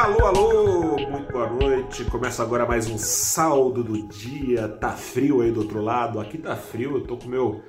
[0.00, 2.06] Alô, alô, muito boa noite.
[2.06, 4.66] Começa agora mais um saldo do dia.
[4.66, 6.18] Tá frio aí do outro lado.
[6.18, 7.62] Aqui tá frio, eu tô com meu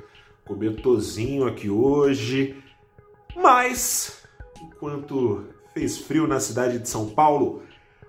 [0.46, 2.56] cobertorzinho aqui hoje.
[3.36, 4.24] Mas,
[4.62, 5.44] enquanto
[5.74, 7.64] fez frio na cidade de São Paulo,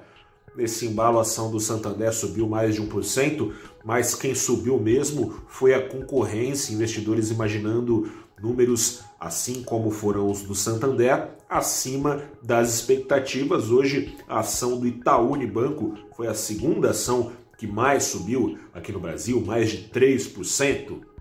[0.56, 3.52] Nesse embalo, a ação do Santander subiu mais de 1%,
[3.84, 8.08] mas quem subiu mesmo foi a concorrência, investidores imaginando
[8.40, 13.70] números assim como foram os do Santander, acima das expectativas.
[13.70, 19.00] Hoje, a ação do Itaú Unibanco foi a segunda ação que mais subiu aqui no
[19.00, 21.13] Brasil, mais de 3%.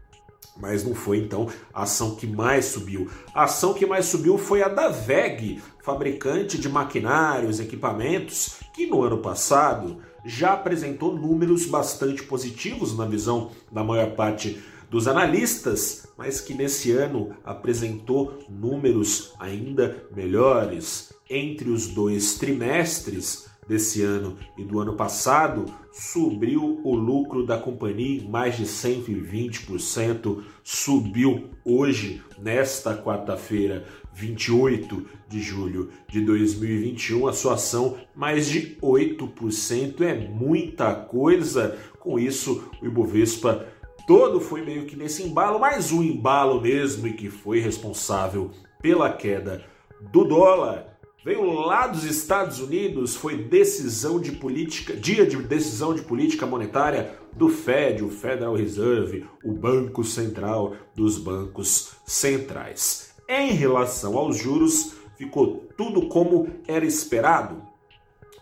[0.58, 3.09] Mas não foi então a ação que mais subiu.
[3.33, 9.01] A ação que mais subiu foi a da VEG, fabricante de maquinários, equipamentos, que no
[9.01, 16.40] ano passado já apresentou números bastante positivos na visão da maior parte dos analistas, mas
[16.40, 21.12] que nesse ano apresentou números ainda melhores.
[21.29, 28.22] Entre os dois trimestres desse ano e do ano passado, subiu o lucro da companhia
[28.22, 37.56] em mais de 120%, subiu hoje, nesta quarta-feira, 28 de julho de 2021, a sua
[37.56, 41.78] ação mais de 8%, é muita coisa.
[42.00, 43.68] Com isso, o Ibovespa
[44.06, 48.51] todo foi meio que nesse embalo, mas o embalo mesmo e que foi responsável
[48.81, 49.63] pela queda
[50.12, 50.93] do dólar
[51.23, 57.17] veio lá dos Estados Unidos, foi decisão de política, dia de decisão de política monetária
[57.31, 63.13] do Fed, o Federal Reserve, o Banco Central dos bancos centrais.
[63.28, 67.62] Em relação aos juros, ficou tudo como era esperado.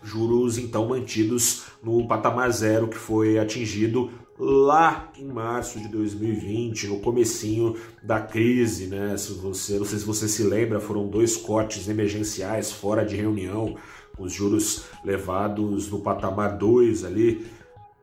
[0.02, 4.10] Juros então mantidos no patamar zero que foi atingido
[4.44, 9.16] lá em março de 2020, no comecinho da crise, né?
[9.16, 13.76] Se você, não sei se você se lembra, foram dois cortes emergenciais fora de reunião,
[14.18, 17.46] os juros levados no patamar 2 ali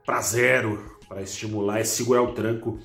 [0.06, 2.80] para zero, para estimular e segurar o tranco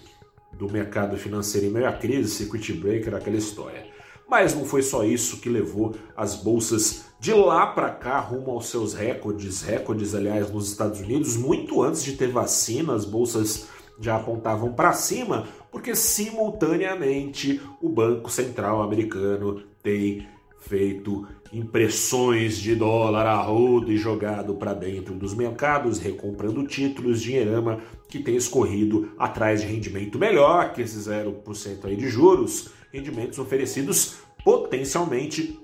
[0.53, 3.87] do mercado financeiro em meio à crise, circuit breaker, aquela história.
[4.29, 8.67] Mas não foi só isso que levou as bolsas de lá para cá rumo aos
[8.67, 13.67] seus recordes, recordes aliás nos Estados Unidos, muito antes de ter vacina, as bolsas
[13.99, 23.25] já apontavam para cima, porque simultaneamente o Banco Central americano tem feito impressões de dólar
[23.25, 29.63] a rodo e jogado para dentro dos mercados, recomprando títulos, dinheirama que tem escorrido atrás
[29.63, 35.59] de rendimento melhor que esse 0% aí de juros rendimentos oferecidos potencialmente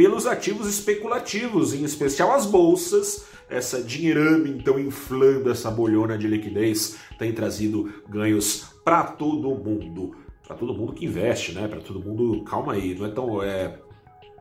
[0.00, 3.26] pelos ativos especulativos, em especial as bolsas.
[3.50, 10.16] Essa dinheirame, então, inflando essa bolhona de liquidez, tem trazido ganhos para todo mundo.
[10.46, 11.68] Para todo mundo que investe, né?
[11.68, 13.42] Para todo mundo, calma aí, não é tão.
[13.42, 13.78] É,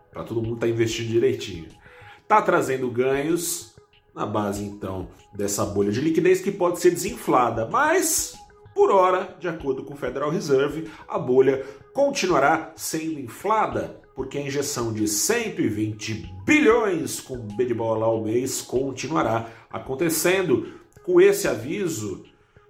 [0.09, 1.65] para todo mundo tá investindo direitinho.
[2.25, 3.75] Tá trazendo ganhos
[4.15, 8.33] na base, então, dessa bolha de liquidez que pode ser desinflada, mas
[8.73, 14.41] por hora, de acordo com o Federal Reserve, a bolha continuará sendo inflada, porque a
[14.41, 20.73] injeção de 120 bilhões com B de bola ao mês continuará acontecendo.
[21.05, 22.25] Com esse aviso,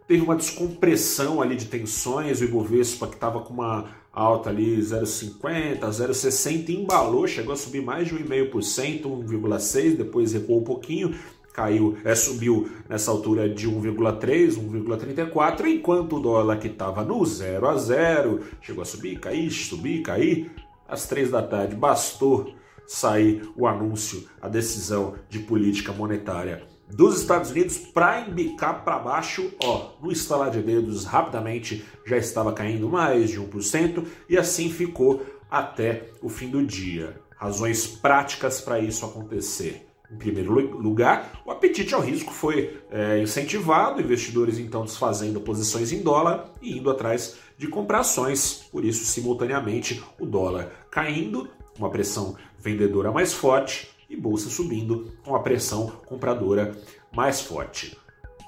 [0.07, 5.79] teve uma descompressão ali de tensões, o Ibovespa que estava com uma alta ali 0,50,
[5.79, 11.15] 0,60 embalou, chegou a subir mais de 1,5%, 1,6%, depois recuou um pouquinho,
[11.51, 17.67] caiu, é, subiu nessa altura de 1,3, 1,34, enquanto o dólar que estava no 0
[17.67, 20.68] a 0 chegou a subir, cair, subir, cair.
[20.89, 22.53] Às três da tarde bastou
[22.87, 29.53] sair o anúncio, a decisão de política monetária dos Estados Unidos para embicar para baixo,
[29.63, 35.23] ó, no estalar de dedos, rapidamente já estava caindo mais de 1% e assim ficou
[35.49, 37.21] até o fim do dia.
[37.37, 39.88] Razões práticas para isso acontecer.
[40.11, 46.01] Em primeiro lugar, o apetite ao risco foi é, incentivado, investidores então desfazendo posições em
[46.01, 48.67] dólar e indo atrás de comprações.
[48.71, 51.47] Por isso, simultaneamente, o dólar caindo,
[51.77, 56.75] uma pressão vendedora mais forte e bolsa subindo com a pressão compradora
[57.15, 57.95] mais forte.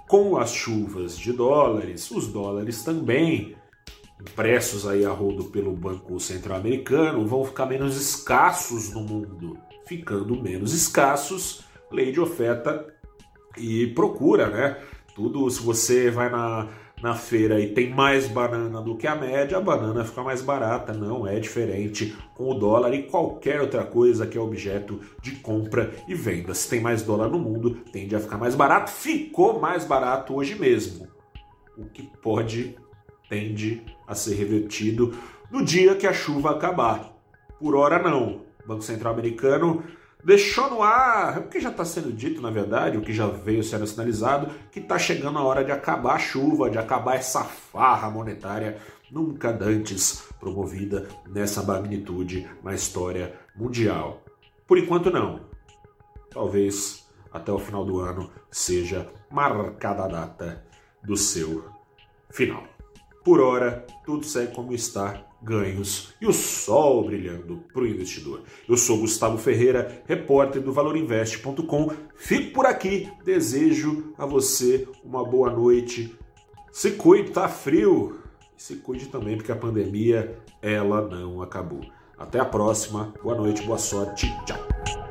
[0.08, 3.56] Com as chuvas de dólares, os dólares também
[4.20, 9.58] impressos aí a rodo pelo Banco Central Americano vão ficar menos escassos no mundo.
[9.92, 12.88] Ficando menos escassos, lei de oferta
[13.58, 14.78] e procura, né?
[15.14, 16.70] Tudo, se você vai na,
[17.04, 20.94] na feira e tem mais banana do que a média, a banana fica mais barata.
[20.94, 25.92] Não é diferente com o dólar e qualquer outra coisa que é objeto de compra
[26.08, 26.54] e venda.
[26.54, 28.92] Se tem mais dólar no mundo, tende a ficar mais barato.
[28.92, 31.06] Ficou mais barato hoje mesmo.
[31.78, 32.78] O que pode,
[33.30, 35.14] tende a ser revertido
[35.52, 37.12] no dia que a chuva acabar.
[37.60, 38.50] Por hora, não.
[38.72, 39.84] O Banco Central Americano
[40.24, 43.62] deixou no ar, é porque já está sendo dito, na verdade, o que já veio
[43.62, 48.10] sendo sinalizado, que está chegando a hora de acabar a chuva, de acabar essa farra
[48.10, 48.78] monetária
[49.12, 54.24] nunca antes promovida nessa magnitude na história mundial.
[54.66, 55.42] Por enquanto, não.
[56.30, 60.66] Talvez até o final do ano seja marcada a data
[61.04, 61.66] do seu
[62.30, 62.64] final.
[63.22, 68.42] Por hora, tudo segue como está, ganhos e o sol brilhando para o investidor.
[68.68, 71.92] Eu sou Gustavo Ferreira, repórter do ValorInvest.com.
[72.16, 76.16] Fico por aqui, desejo a você uma boa noite.
[76.72, 78.20] Se cuide, tá frio.
[78.56, 81.82] Se cuide também, porque a pandemia ela não acabou.
[82.18, 85.11] Até a próxima, boa noite, boa sorte, tchau.